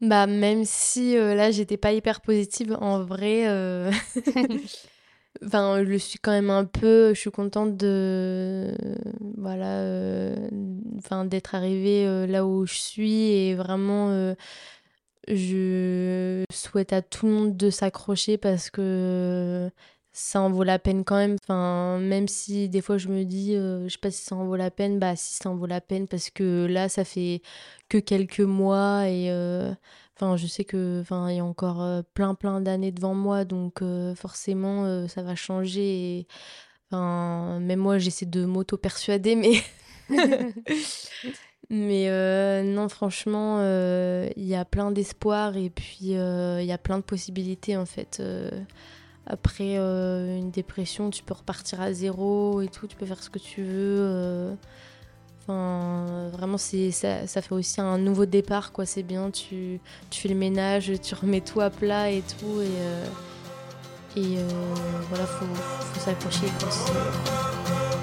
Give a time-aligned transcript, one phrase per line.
[0.00, 3.46] Bah, même si là, j'étais pas hyper positive, en vrai,
[5.44, 7.14] Enfin, je suis quand même un peu.
[7.14, 8.74] Je suis contente de.
[9.36, 9.80] Voilà.
[9.82, 10.48] euh,
[10.98, 14.10] enfin, d'être arrivée euh, là où je suis et vraiment.
[14.10, 14.34] euh,
[15.28, 19.70] je souhaite à tout le monde de s'accrocher parce que
[20.12, 21.36] ça en vaut la peine quand même.
[21.44, 24.44] Enfin, même si des fois je me dis, euh, je sais pas si ça en
[24.46, 27.42] vaut la peine, bah si ça en vaut la peine parce que là, ça fait
[27.88, 29.30] que quelques mois et.
[29.30, 29.72] euh,
[30.20, 33.44] Enfin, je sais que, enfin, il y a encore euh, plein plein d'années devant moi,
[33.44, 36.18] donc euh, forcément, ça va changer.
[36.18, 36.26] Et,
[36.90, 39.62] enfin, même moi, j'essaie de m'auto-persuader, mais
[41.70, 43.60] mais euh, non, franchement,
[44.36, 48.22] il y a plein d'espoir et puis il y a plein de possibilités en fait.
[49.30, 53.28] Après euh, une dépression, tu peux repartir à zéro et tout, tu peux faire ce
[53.30, 53.98] que tu veux.
[54.00, 54.54] euh.
[55.42, 58.86] Enfin, vraiment, c'est, ça, ça fait aussi un nouveau départ, quoi.
[58.86, 62.60] C'est bien, tu, tu fais le ménage, tu remets tout à plat et tout.
[64.16, 64.44] Et, euh,
[65.10, 66.46] voilà, faut, faut s'accrocher.
[66.58, 67.97] quoi.